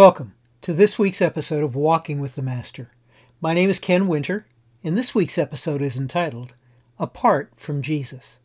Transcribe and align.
Welcome 0.00 0.32
to 0.62 0.72
this 0.72 0.98
week's 0.98 1.20
episode 1.20 1.62
of 1.62 1.76
Walking 1.76 2.20
with 2.20 2.34
the 2.34 2.40
Master. 2.40 2.90
My 3.38 3.52
name 3.52 3.68
is 3.68 3.78
Ken 3.78 4.06
Winter, 4.06 4.46
and 4.82 4.96
this 4.96 5.14
week's 5.14 5.36
episode 5.36 5.82
is 5.82 5.98
entitled 5.98 6.54
Apart 6.98 7.52
from 7.58 7.82
Jesus. 7.82 8.38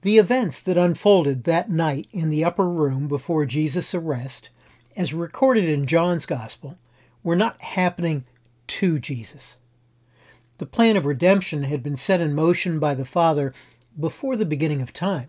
The 0.00 0.16
events 0.16 0.62
that 0.62 0.78
unfolded 0.78 1.44
that 1.44 1.68
night 1.70 2.06
in 2.12 2.30
the 2.30 2.46
upper 2.46 2.66
room 2.66 3.08
before 3.08 3.44
Jesus' 3.44 3.94
arrest, 3.94 4.48
as 4.96 5.12
recorded 5.12 5.64
in 5.68 5.84
John's 5.86 6.24
Gospel, 6.24 6.78
were 7.22 7.36
not 7.36 7.60
happening 7.60 8.24
to 8.68 8.98
Jesus. 8.98 9.56
The 10.56 10.64
plan 10.64 10.96
of 10.96 11.04
redemption 11.04 11.64
had 11.64 11.82
been 11.82 11.96
set 11.96 12.22
in 12.22 12.34
motion 12.34 12.78
by 12.78 12.94
the 12.94 13.04
Father 13.04 13.52
before 14.00 14.36
the 14.36 14.46
beginning 14.46 14.80
of 14.80 14.94
time. 14.94 15.28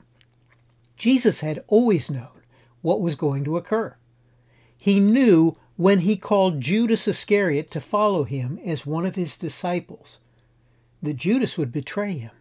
Jesus 0.96 1.42
had 1.42 1.62
always 1.68 2.10
known 2.10 2.42
what 2.82 3.02
was 3.02 3.16
going 3.16 3.44
to 3.44 3.58
occur. 3.58 3.98
He 4.84 5.00
knew 5.00 5.56
when 5.78 6.00
he 6.00 6.18
called 6.18 6.60
Judas 6.60 7.08
Iscariot 7.08 7.72
to 7.72 7.80
follow 7.80 8.26
him 8.26 8.60
as 8.66 8.86
one 8.86 9.06
of 9.06 9.16
his 9.16 9.38
disciples 9.38 10.20
that 11.02 11.16
Judas 11.16 11.58
would 11.58 11.72
betray 11.72 12.18
him. 12.18 12.32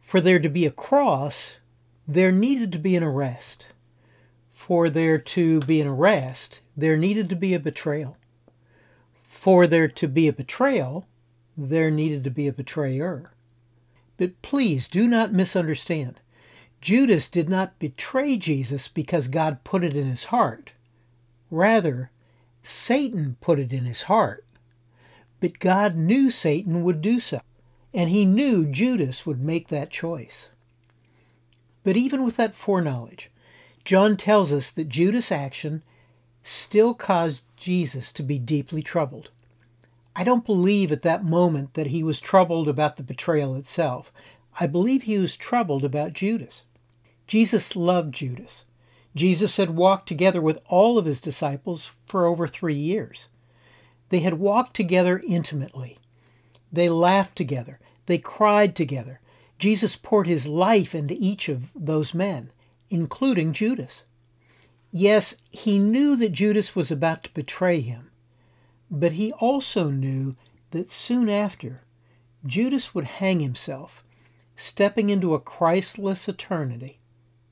For 0.00 0.20
there 0.20 0.40
to 0.40 0.48
be 0.48 0.66
a 0.66 0.72
cross, 0.72 1.58
there 2.04 2.32
needed 2.32 2.72
to 2.72 2.80
be 2.80 2.96
an 2.96 3.04
arrest. 3.04 3.68
For 4.52 4.90
there 4.90 5.18
to 5.18 5.60
be 5.60 5.80
an 5.80 5.86
arrest, 5.86 6.62
there 6.76 6.96
needed 6.96 7.28
to 7.28 7.36
be 7.36 7.54
a 7.54 7.60
betrayal. 7.60 8.16
For 9.22 9.68
there 9.68 9.86
to 9.86 10.08
be 10.08 10.26
a 10.26 10.32
betrayal, 10.32 11.06
there 11.56 11.92
needed 11.92 12.24
to 12.24 12.30
be 12.30 12.48
a 12.48 12.52
betrayer. 12.52 13.30
But 14.16 14.42
please 14.42 14.88
do 14.88 15.06
not 15.06 15.32
misunderstand. 15.32 16.18
Judas 16.80 17.28
did 17.28 17.48
not 17.48 17.78
betray 17.78 18.36
Jesus 18.36 18.88
because 18.88 19.28
God 19.28 19.62
put 19.62 19.84
it 19.84 19.94
in 19.94 20.08
his 20.08 20.24
heart. 20.24 20.72
Rather, 21.50 22.10
Satan 22.62 23.36
put 23.40 23.58
it 23.58 23.72
in 23.72 23.84
his 23.84 24.02
heart. 24.02 24.44
But 25.40 25.58
God 25.58 25.96
knew 25.96 26.30
Satan 26.30 26.82
would 26.82 27.00
do 27.00 27.20
so, 27.20 27.40
and 27.92 28.10
he 28.10 28.24
knew 28.24 28.66
Judas 28.66 29.26
would 29.26 29.44
make 29.44 29.68
that 29.68 29.90
choice. 29.90 30.50
But 31.84 31.96
even 31.96 32.24
with 32.24 32.36
that 32.36 32.54
foreknowledge, 32.54 33.30
John 33.84 34.16
tells 34.16 34.52
us 34.52 34.72
that 34.72 34.88
Judas' 34.88 35.30
action 35.30 35.84
still 36.42 36.94
caused 36.94 37.44
Jesus 37.56 38.10
to 38.12 38.22
be 38.22 38.38
deeply 38.38 38.82
troubled. 38.82 39.30
I 40.16 40.24
don't 40.24 40.44
believe 40.44 40.90
at 40.90 41.02
that 41.02 41.24
moment 41.24 41.74
that 41.74 41.88
he 41.88 42.02
was 42.02 42.20
troubled 42.20 42.66
about 42.66 42.96
the 42.96 43.02
betrayal 43.02 43.54
itself. 43.54 44.10
I 44.58 44.66
believe 44.66 45.02
he 45.02 45.18
was 45.18 45.36
troubled 45.36 45.84
about 45.84 46.14
Judas. 46.14 46.64
Jesus 47.26 47.76
loved 47.76 48.14
Judas. 48.14 48.64
Jesus 49.16 49.56
had 49.56 49.70
walked 49.70 50.06
together 50.06 50.42
with 50.42 50.60
all 50.66 50.98
of 50.98 51.06
his 51.06 51.22
disciples 51.22 51.90
for 52.04 52.26
over 52.26 52.46
three 52.46 52.74
years. 52.74 53.28
They 54.10 54.20
had 54.20 54.34
walked 54.34 54.76
together 54.76 55.22
intimately. 55.26 55.96
They 56.70 56.90
laughed 56.90 57.34
together. 57.34 57.80
They 58.04 58.18
cried 58.18 58.76
together. 58.76 59.20
Jesus 59.58 59.96
poured 59.96 60.26
his 60.26 60.46
life 60.46 60.94
into 60.94 61.16
each 61.18 61.48
of 61.48 61.72
those 61.74 62.12
men, 62.12 62.50
including 62.90 63.54
Judas. 63.54 64.04
Yes, 64.90 65.34
he 65.50 65.78
knew 65.78 66.14
that 66.16 66.32
Judas 66.32 66.76
was 66.76 66.90
about 66.90 67.24
to 67.24 67.34
betray 67.34 67.80
him, 67.80 68.10
but 68.90 69.12
he 69.12 69.32
also 69.32 69.88
knew 69.88 70.34
that 70.72 70.90
soon 70.90 71.30
after, 71.30 71.80
Judas 72.44 72.94
would 72.94 73.04
hang 73.04 73.40
himself, 73.40 74.04
stepping 74.54 75.08
into 75.08 75.32
a 75.34 75.40
Christless 75.40 76.28
eternity 76.28 77.00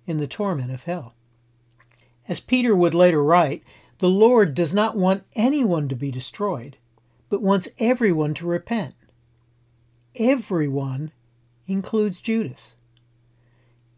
in 0.06 0.18
the 0.18 0.26
torment 0.26 0.70
of 0.70 0.84
hell. 0.84 1.14
As 2.28 2.40
Peter 2.40 2.74
would 2.74 2.94
later 2.94 3.22
write, 3.22 3.62
the 3.98 4.08
Lord 4.08 4.54
does 4.54 4.72
not 4.72 4.96
want 4.96 5.24
anyone 5.34 5.88
to 5.88 5.94
be 5.94 6.10
destroyed, 6.10 6.76
but 7.28 7.42
wants 7.42 7.68
everyone 7.78 8.34
to 8.34 8.46
repent. 8.46 8.94
Everyone 10.16 11.12
includes 11.66 12.20
Judas. 12.20 12.74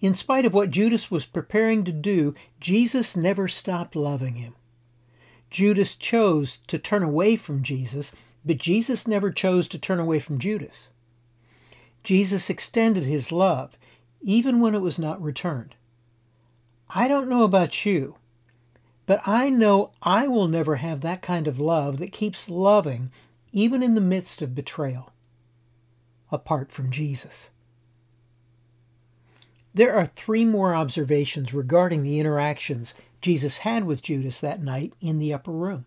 In 0.00 0.14
spite 0.14 0.44
of 0.44 0.54
what 0.54 0.70
Judas 0.70 1.10
was 1.10 1.24
preparing 1.26 1.84
to 1.84 1.92
do, 1.92 2.34
Jesus 2.60 3.16
never 3.16 3.48
stopped 3.48 3.96
loving 3.96 4.34
him. 4.34 4.54
Judas 5.50 5.94
chose 5.94 6.58
to 6.66 6.78
turn 6.78 7.02
away 7.02 7.36
from 7.36 7.62
Jesus, 7.62 8.12
but 8.44 8.58
Jesus 8.58 9.06
never 9.06 9.30
chose 9.30 9.68
to 9.68 9.78
turn 9.78 9.98
away 9.98 10.18
from 10.18 10.38
Judas. 10.38 10.88
Jesus 12.02 12.50
extended 12.50 13.04
his 13.04 13.32
love, 13.32 13.76
even 14.20 14.60
when 14.60 14.74
it 14.74 14.82
was 14.82 14.98
not 14.98 15.22
returned. 15.22 15.74
I 16.90 17.08
don't 17.08 17.28
know 17.28 17.42
about 17.42 17.84
you, 17.84 18.16
but 19.06 19.20
I 19.26 19.50
know 19.50 19.92
I 20.02 20.28
will 20.28 20.48
never 20.48 20.76
have 20.76 21.00
that 21.00 21.22
kind 21.22 21.48
of 21.48 21.60
love 21.60 21.98
that 21.98 22.12
keeps 22.12 22.48
loving 22.48 23.10
even 23.52 23.82
in 23.82 23.94
the 23.94 24.00
midst 24.00 24.42
of 24.42 24.54
betrayal, 24.54 25.12
apart 26.30 26.70
from 26.70 26.90
Jesus. 26.90 27.50
There 29.74 29.94
are 29.94 30.06
three 30.06 30.44
more 30.44 30.74
observations 30.74 31.52
regarding 31.52 32.02
the 32.02 32.18
interactions 32.18 32.94
Jesus 33.20 33.58
had 33.58 33.84
with 33.84 34.02
Judas 34.02 34.40
that 34.40 34.62
night 34.62 34.92
in 35.00 35.18
the 35.18 35.34
upper 35.34 35.52
room. 35.52 35.84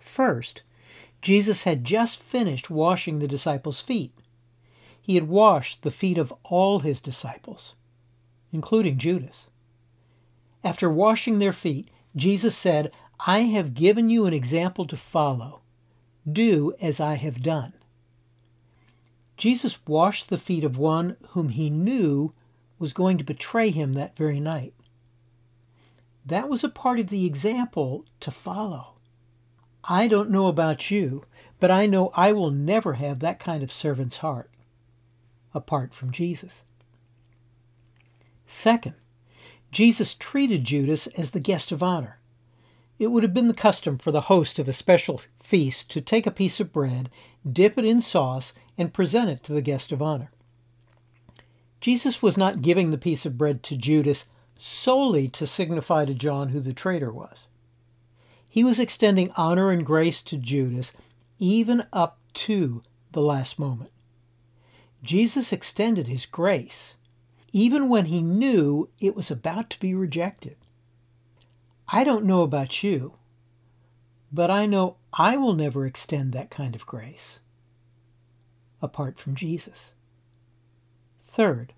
First, 0.00 0.62
Jesus 1.22 1.64
had 1.64 1.84
just 1.84 2.18
finished 2.18 2.70
washing 2.70 3.18
the 3.18 3.28
disciples' 3.28 3.80
feet. 3.80 4.12
He 5.00 5.14
had 5.14 5.28
washed 5.28 5.82
the 5.82 5.90
feet 5.90 6.18
of 6.18 6.32
all 6.44 6.80
his 6.80 7.00
disciples, 7.00 7.74
including 8.52 8.98
Judas. 8.98 9.46
After 10.62 10.90
washing 10.90 11.38
their 11.38 11.52
feet, 11.52 11.88
Jesus 12.14 12.56
said, 12.56 12.92
I 13.26 13.40
have 13.40 13.74
given 13.74 14.10
you 14.10 14.26
an 14.26 14.34
example 14.34 14.86
to 14.86 14.96
follow. 14.96 15.60
Do 16.30 16.74
as 16.80 17.00
I 17.00 17.14
have 17.14 17.42
done. 17.42 17.72
Jesus 19.36 19.86
washed 19.86 20.28
the 20.28 20.38
feet 20.38 20.64
of 20.64 20.76
one 20.76 21.16
whom 21.30 21.50
he 21.50 21.70
knew 21.70 22.32
was 22.78 22.92
going 22.92 23.16
to 23.18 23.24
betray 23.24 23.70
him 23.70 23.94
that 23.94 24.16
very 24.16 24.40
night. 24.40 24.74
That 26.26 26.48
was 26.48 26.62
a 26.62 26.68
part 26.68 27.00
of 27.00 27.08
the 27.08 27.24
example 27.26 28.04
to 28.20 28.30
follow. 28.30 28.94
I 29.84 30.08
don't 30.08 30.30
know 30.30 30.46
about 30.46 30.90
you, 30.90 31.24
but 31.58 31.70
I 31.70 31.86
know 31.86 32.10
I 32.14 32.32
will 32.32 32.50
never 32.50 32.94
have 32.94 33.20
that 33.20 33.40
kind 33.40 33.62
of 33.62 33.72
servant's 33.72 34.18
heart 34.18 34.50
apart 35.54 35.92
from 35.92 36.10
Jesus. 36.10 36.64
Second, 38.46 38.94
Jesus 39.72 40.14
treated 40.14 40.64
Judas 40.64 41.06
as 41.08 41.30
the 41.30 41.40
guest 41.40 41.70
of 41.70 41.82
honor. 41.82 42.18
It 42.98 43.08
would 43.10 43.22
have 43.22 43.32
been 43.32 43.48
the 43.48 43.54
custom 43.54 43.98
for 43.98 44.10
the 44.10 44.22
host 44.22 44.58
of 44.58 44.68
a 44.68 44.72
special 44.72 45.22
feast 45.42 45.90
to 45.90 46.00
take 46.00 46.26
a 46.26 46.30
piece 46.30 46.60
of 46.60 46.72
bread, 46.72 47.08
dip 47.50 47.78
it 47.78 47.84
in 47.84 48.02
sauce, 48.02 48.52
and 48.76 48.92
present 48.92 49.30
it 49.30 49.42
to 49.44 49.52
the 49.52 49.62
guest 49.62 49.92
of 49.92 50.02
honor. 50.02 50.30
Jesus 51.80 52.20
was 52.20 52.36
not 52.36 52.62
giving 52.62 52.90
the 52.90 52.98
piece 52.98 53.24
of 53.24 53.38
bread 53.38 53.62
to 53.64 53.76
Judas 53.76 54.26
solely 54.58 55.28
to 55.28 55.46
signify 55.46 56.04
to 56.04 56.12
John 56.12 56.50
who 56.50 56.60
the 56.60 56.74
traitor 56.74 57.12
was. 57.12 57.46
He 58.46 58.64
was 58.64 58.78
extending 58.78 59.30
honor 59.36 59.70
and 59.70 59.86
grace 59.86 60.20
to 60.22 60.36
Judas 60.36 60.92
even 61.38 61.86
up 61.92 62.18
to 62.34 62.82
the 63.12 63.22
last 63.22 63.58
moment. 63.58 63.90
Jesus 65.02 65.52
extended 65.52 66.08
his 66.08 66.26
grace 66.26 66.94
even 67.52 67.88
when 67.88 68.06
he 68.06 68.20
knew 68.20 68.88
it 69.00 69.16
was 69.16 69.30
about 69.30 69.70
to 69.70 69.80
be 69.80 69.94
rejected. 69.94 70.56
I 71.88 72.04
don't 72.04 72.24
know 72.24 72.42
about 72.42 72.82
you, 72.82 73.14
but 74.32 74.50
I 74.50 74.66
know 74.66 74.96
I 75.12 75.36
will 75.36 75.54
never 75.54 75.86
extend 75.86 76.32
that 76.32 76.50
kind 76.50 76.74
of 76.74 76.86
grace 76.86 77.40
apart 78.82 79.18
from 79.18 79.34
Jesus. 79.34 79.92
Third, 81.26 81.72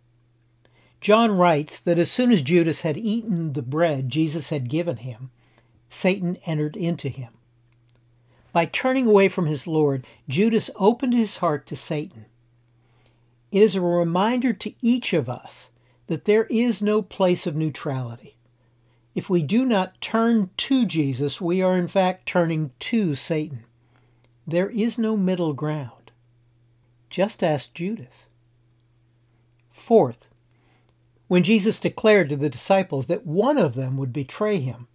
John 1.00 1.32
writes 1.32 1.80
that 1.80 1.98
as 1.98 2.10
soon 2.10 2.30
as 2.30 2.42
Judas 2.42 2.82
had 2.82 2.96
eaten 2.96 3.54
the 3.54 3.62
bread 3.62 4.08
Jesus 4.08 4.50
had 4.50 4.68
given 4.68 4.98
him, 4.98 5.30
Satan 5.88 6.36
entered 6.46 6.76
into 6.76 7.08
him. 7.08 7.32
By 8.52 8.66
turning 8.66 9.06
away 9.06 9.28
from 9.28 9.46
his 9.46 9.66
Lord, 9.66 10.06
Judas 10.28 10.70
opened 10.76 11.14
his 11.14 11.38
heart 11.38 11.66
to 11.66 11.76
Satan. 11.76 12.26
It 13.50 13.62
is 13.62 13.74
a 13.74 13.80
reminder 13.80 14.52
to 14.52 14.74
each 14.80 15.12
of 15.12 15.28
us 15.28 15.70
that 16.12 16.26
there 16.26 16.44
is 16.50 16.82
no 16.82 17.00
place 17.00 17.46
of 17.46 17.56
neutrality. 17.56 18.36
If 19.14 19.30
we 19.30 19.42
do 19.42 19.64
not 19.64 19.98
turn 20.02 20.50
to 20.58 20.84
Jesus, 20.84 21.40
we 21.40 21.62
are 21.62 21.74
in 21.74 21.88
fact 21.88 22.26
turning 22.26 22.70
to 22.80 23.14
Satan. 23.14 23.64
There 24.46 24.68
is 24.68 24.98
no 24.98 25.16
middle 25.16 25.54
ground. 25.54 26.10
Just 27.08 27.42
ask 27.42 27.72
Judas. 27.72 28.26
Fourth, 29.70 30.28
when 31.28 31.44
Jesus 31.44 31.80
declared 31.80 32.28
to 32.28 32.36
the 32.36 32.50
disciples 32.50 33.06
that 33.06 33.24
one 33.24 33.56
of 33.56 33.74
them 33.74 33.96
would 33.96 34.12
betray 34.12 34.58
him, 34.58 34.88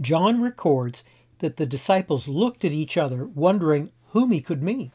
John 0.00 0.42
records 0.42 1.04
that 1.38 1.58
the 1.58 1.64
disciples 1.64 2.26
looked 2.26 2.64
at 2.64 2.72
each 2.72 2.96
other, 2.96 3.24
wondering 3.24 3.92
whom 4.08 4.32
he 4.32 4.40
could 4.40 4.64
mean. 4.64 4.90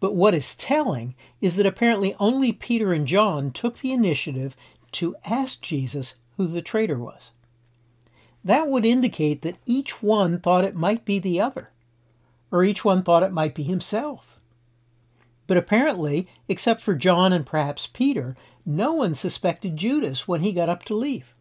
But 0.00 0.14
what 0.14 0.34
is 0.34 0.54
telling 0.54 1.14
is 1.40 1.56
that 1.56 1.66
apparently 1.66 2.14
only 2.20 2.52
Peter 2.52 2.92
and 2.92 3.06
John 3.06 3.50
took 3.50 3.78
the 3.78 3.92
initiative 3.92 4.56
to 4.92 5.16
ask 5.24 5.62
Jesus 5.62 6.14
who 6.36 6.46
the 6.46 6.62
traitor 6.62 6.98
was. 6.98 7.30
that 8.44 8.68
would 8.68 8.84
indicate 8.84 9.40
that 9.40 9.56
each 9.64 10.02
one 10.02 10.38
thought 10.38 10.64
it 10.64 10.74
might 10.76 11.04
be 11.04 11.18
the 11.18 11.40
other, 11.40 11.70
or 12.52 12.62
each 12.62 12.84
one 12.84 13.02
thought 13.02 13.22
it 13.22 13.32
might 13.32 13.54
be 13.54 13.62
himself. 13.62 14.38
But 15.46 15.56
apparently, 15.56 16.26
except 16.48 16.80
for 16.80 16.94
John 16.94 17.32
and 17.32 17.46
perhaps 17.46 17.86
Peter, 17.86 18.36
no 18.66 18.92
one 18.92 19.14
suspected 19.14 19.76
Judas 19.76 20.28
when 20.28 20.42
he 20.42 20.52
got 20.52 20.68
up 20.68 20.84
to 20.84 20.94
leave. 20.94 21.32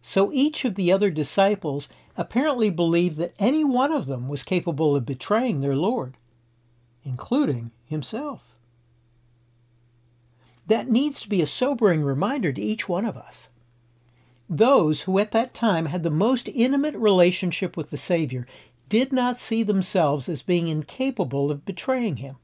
So 0.00 0.30
each 0.32 0.64
of 0.64 0.76
the 0.76 0.92
other 0.92 1.10
disciples 1.10 1.88
apparently 2.16 2.70
believed 2.70 3.16
that 3.18 3.34
any 3.38 3.64
one 3.64 3.92
of 3.92 4.06
them 4.06 4.28
was 4.28 4.42
capable 4.42 4.94
of 4.94 5.06
betraying 5.06 5.60
their 5.60 5.76
Lord, 5.76 6.16
including 7.04 7.70
himself. 7.86 8.42
That 10.66 10.88
needs 10.88 11.20
to 11.20 11.28
be 11.28 11.42
a 11.42 11.46
sobering 11.46 12.02
reminder 12.02 12.52
to 12.52 12.62
each 12.62 12.88
one 12.88 13.04
of 13.04 13.16
us. 13.16 13.48
Those 14.48 15.02
who 15.02 15.18
at 15.18 15.30
that 15.32 15.54
time 15.54 15.86
had 15.86 16.02
the 16.02 16.10
most 16.10 16.48
intimate 16.48 16.94
relationship 16.96 17.76
with 17.76 17.90
the 17.90 17.96
Savior 17.96 18.46
did 18.88 19.12
not 19.12 19.38
see 19.38 19.62
themselves 19.62 20.28
as 20.28 20.42
being 20.42 20.68
incapable 20.68 21.50
of 21.50 21.64
betraying 21.64 22.18
him. 22.18 22.36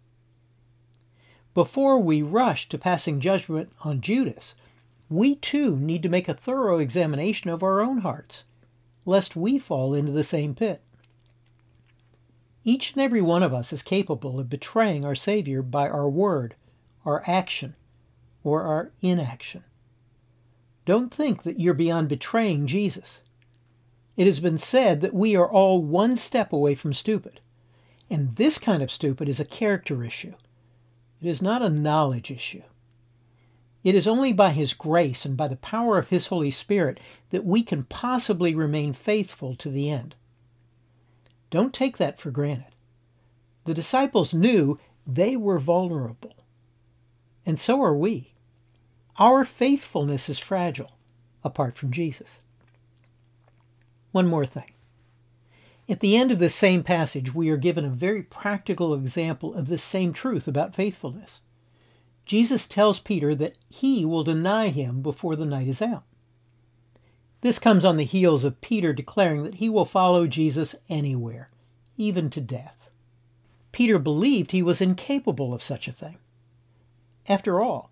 Before 1.53 1.99
we 1.99 2.23
rush 2.23 2.69
to 2.69 2.79
passing 2.79 3.21
judgment 3.21 3.71
on 3.85 4.01
Judas, 4.01 4.55
we 5.09 5.35
too 5.35 5.77
need 5.77 6.03
to 6.03 6.09
make 6.09 6.29
a 6.29 6.35
thorough 6.35 6.79
examination 6.79 7.51
of 7.51 7.63
our 7.63 7.81
own 7.81 7.99
hearts, 7.99 8.45
lest 9.05 9.35
we 9.35 9.59
fall 9.59 9.93
into 9.93 10.13
the 10.13 10.25
same 10.25 10.55
pit. 10.55 10.83
Each 12.62 12.93
and 12.93 13.01
every 13.03 13.23
one 13.23 13.43
of 13.43 13.55
us 13.55 13.73
is 13.73 13.83
capable 13.83 14.39
of 14.39 14.51
betraying 14.51 15.05
our 15.05 15.15
Savior 15.15 15.62
by 15.62 15.89
our 15.89 16.09
word, 16.09 16.57
our 17.05 17.23
action, 17.27 17.75
or 18.45 18.62
our 18.62 18.91
inaction. 19.01 19.65
Don't 20.85 21.12
think 21.12 21.43
that 21.45 21.59
you're 21.59 21.75
beyond 21.75 22.09
betraying 22.09 22.67
Jesus. 22.67 23.21
It 24.17 24.27
has 24.27 24.41
been 24.41 24.59
said 24.59 25.01
that 25.01 25.15
we 25.15 25.35
are 25.37 25.51
all 25.51 25.83
one 25.83 26.17
step 26.17 26.53
away 26.53 26.75
from 26.75 26.93
stupid, 26.93 27.41
and 28.11 28.37
this 28.37 28.59
kind 28.59 28.83
of 28.83 28.91
stupid 28.91 29.29
is 29.29 29.41
a 29.41 29.45
character 29.45 30.05
issue. 30.05 30.35
It 31.23 31.29
is 31.29 31.41
not 31.41 31.63
a 31.63 31.71
knowledge 31.71 32.31
issue. 32.31 32.63
It 33.83 33.95
is 33.95 34.06
only 34.06 34.33
by 34.33 34.51
His 34.51 34.75
grace 34.75 35.25
and 35.25 35.37
by 35.37 35.49
the 35.49 35.56
power 35.56 35.97
of 35.97 36.11
His 36.11 36.27
Holy 36.27 36.51
Spirit 36.51 37.01
that 37.31 37.47
we 37.47 37.63
can 37.63 37.85
possibly 37.85 38.55
remain 38.55 38.93
faithful 38.93 39.55
to 39.56 39.71
the 39.71 39.91
end. 39.91 40.15
Don't 41.50 41.75
take 41.75 41.97
that 41.97 42.19
for 42.19 42.31
granted. 42.31 42.73
The 43.64 43.75
disciples 43.75 44.32
knew 44.32 44.79
they 45.06 45.37
were 45.37 45.58
vulnerable, 45.58 46.37
and 47.44 47.58
so 47.58 47.82
are 47.82 47.97
we. 47.97 48.32
Our 49.19 49.44
faithfulness 49.44 50.29
is 50.29 50.38
fragile 50.38 50.93
apart 51.44 51.76
from 51.76 51.91
Jesus. 51.91 52.41
One 54.12 54.26
more 54.26 54.47
thing. 54.47 54.73
At 55.88 56.00
the 56.00 56.17
end 56.17 56.31
of 56.31 56.38
this 56.38 56.55
same 56.55 56.85
passage, 56.85 57.35
we 57.35 57.50
are 57.50 57.56
given 57.56 57.85
a 57.85 57.91
very 57.91 58.23
practical 58.23 58.94
example 58.94 59.55
of 59.55 59.67
this 59.67 59.82
same 59.82 60.12
truth 60.12 60.46
about 60.46 60.75
faithfulness. 60.75 61.41
Jesus 62.25 62.69
tells 62.69 63.00
Peter 63.00 63.35
that 63.35 63.56
he 63.69 64.05
will 64.05 64.23
deny 64.23 64.69
him 64.69 65.03
before 65.03 65.35
the 65.35 65.44
night 65.44 65.67
is 65.67 65.82
out. 65.82 66.05
This 67.43 67.59
comes 67.59 67.85
on 67.85 67.97
the 67.97 68.05
heels 68.05 68.45
of 68.45 68.61
Peter 68.61 68.93
declaring 68.93 69.45
that 69.45 69.57
he 69.57 69.71
will 69.71 69.85
follow 69.85 70.27
Jesus 70.27 70.75
anywhere, 70.89 71.51
even 71.97 72.29
to 72.31 72.41
death. 72.41 72.91
Peter 73.73 73.99
believed 73.99 74.53
he 74.53 74.63
was 74.63 74.81
incapable 74.81 75.55
of 75.55 75.63
such 75.63 75.89
a 75.89 75.93
thing. 75.93 76.19
After 77.29 77.61
all, 77.61 77.91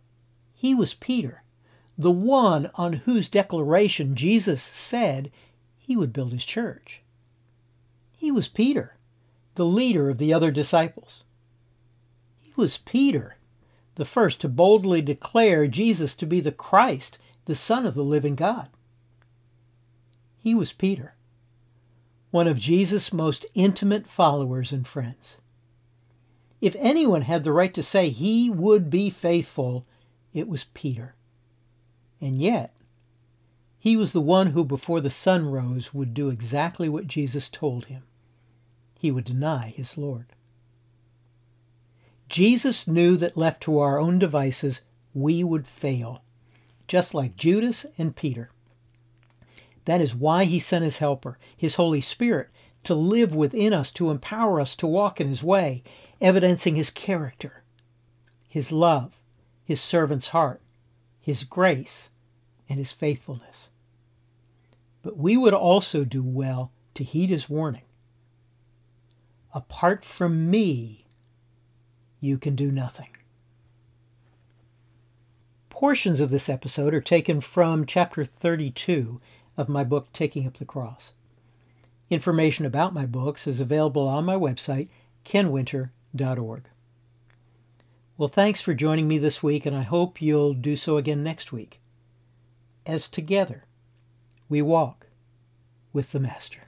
he 0.55 0.75
was 0.75 0.95
Peter, 0.95 1.43
the 1.97 2.11
one 2.11 2.71
on 2.75 2.93
whose 2.95 3.29
declaration 3.29 4.15
Jesus 4.15 4.63
said 4.63 5.31
he 5.79 5.97
would 5.97 6.13
build 6.13 6.33
his 6.33 6.45
church. 6.45 7.01
He 8.17 8.31
was 8.31 8.49
Peter, 8.49 8.97
the 9.55 9.65
leader 9.65 10.11
of 10.11 10.19
the 10.19 10.35
other 10.35 10.51
disciples. 10.51 11.23
He 12.37 12.53
was 12.57 12.79
Peter, 12.79 13.37
the 13.95 14.05
first 14.05 14.41
to 14.43 14.49
boldly 14.49 15.01
declare 15.01 15.67
Jesus 15.67 16.15
to 16.17 16.27
be 16.27 16.41
the 16.41 16.53
Christ, 16.53 17.19
the 17.47 17.55
Son 17.55 17.87
of 17.87 17.95
the 17.95 18.05
living 18.05 18.35
God. 18.35 18.69
He 20.49 20.55
was 20.55 20.73
Peter, 20.73 21.15
one 22.31 22.47
of 22.47 22.59
Jesus' 22.59 23.13
most 23.13 23.45
intimate 23.53 24.07
followers 24.07 24.73
and 24.73 24.87
friends. 24.87 25.37
If 26.63 26.75
anyone 26.79 27.21
had 27.21 27.45
the 27.45 27.53
right 27.53 27.75
to 27.75 27.83
say 27.83 28.09
he 28.09 28.49
would 28.49 28.89
be 28.89 29.11
faithful, 29.11 29.85
it 30.33 30.49
was 30.49 30.65
Peter. 30.73 31.17
And 32.19 32.41
yet, 32.41 32.75
he 33.79 33.95
was 33.95 34.13
the 34.13 34.23
one 34.23 34.53
who, 34.53 34.65
before 34.65 35.03
the 35.03 35.11
sun 35.11 35.45
rose, 35.45 35.93
would 35.93 36.15
do 36.15 36.31
exactly 36.31 36.89
what 36.89 37.07
Jesus 37.07 37.51
told 37.51 37.85
him. 37.85 38.05
He 38.99 39.11
would 39.11 39.27
deny 39.27 39.69
his 39.77 39.99
Lord. 39.99 40.33
Jesus 42.31 42.89
knew 42.89 43.19
that 43.19 43.37
left 43.37 43.61
to 43.65 43.79
our 43.81 43.99
own 43.99 44.19
devices, 44.19 44.81
we 45.13 45.45
would 45.45 45.67
fail, 45.67 46.23
just 46.87 47.13
like 47.13 47.37
Judas 47.37 47.85
and 47.99 48.17
Peter. 48.17 48.51
That 49.89 50.03
is 50.03 50.15
why 50.15 50.45
he 50.45 50.59
sent 50.59 50.85
his 50.85 50.99
helper, 50.99 51.39
his 51.57 51.77
Holy 51.77 52.03
Spirit, 52.03 52.51
to 52.85 52.95
live 52.95 53.35
within 53.35 53.73
us, 53.73 53.91
to 53.93 54.11
empower 54.11 54.61
us 54.61 54.77
to 54.77 54.87
walk 54.87 55.19
in 55.19 55.29
his 55.29 55.43
way, 55.43 55.83
evidencing 56.21 56.77
his 56.77 56.91
character, 56.91 57.63
his 58.47 58.71
love, 58.71 59.19
his 59.65 59.81
servant's 59.81 60.29
heart, 60.29 60.61
his 61.19 61.43
grace, 61.43 62.11
and 62.69 62.79
his 62.79 62.93
faithfulness. 62.93 63.71
But 65.01 65.17
we 65.17 65.39
would 65.39 65.55
also 65.55 66.05
do 66.05 66.23
well 66.23 66.71
to 66.93 67.03
heed 67.03 67.31
his 67.31 67.49
warning. 67.49 67.87
Apart 69.55 70.05
from 70.05 70.51
me, 70.51 71.07
you 72.21 72.37
can 72.37 72.55
do 72.55 72.71
nothing. 72.71 73.17
Portions 75.71 76.21
of 76.21 76.29
this 76.29 76.51
episode 76.51 76.93
are 76.93 77.01
taken 77.01 77.41
from 77.41 77.87
chapter 77.87 78.27
32 78.27 79.19
of 79.59 79.69
my 79.69 79.85
book, 79.85 80.11
Taking 80.13 80.47
Up 80.47 80.55
the 80.55 80.65
Cross. 80.65 81.13
Information 82.09 82.65
about 82.65 82.95
my 82.95 83.05
books 83.05 83.47
is 83.47 83.61
available 83.61 84.09
on 84.09 84.25
my 84.25 84.37
website, 84.37 84.89
kenwinter.org. 85.27 86.63
Well, 88.17 88.29
thanks 88.29 88.61
for 88.61 88.73
joining 88.73 89.07
me 89.07 89.19
this 89.19 89.43
week, 89.43 89.67
and 89.67 89.77
I 89.77 89.83
hope 89.83 90.23
you'll 90.23 90.55
do 90.55 90.75
so 90.75 90.97
again 90.97 91.23
next 91.23 91.53
week. 91.53 91.81
As 92.87 93.09
together 93.09 93.65
we 94.49 94.63
walk 94.63 95.09
with 95.93 96.13
the 96.13 96.21
Master. 96.21 96.63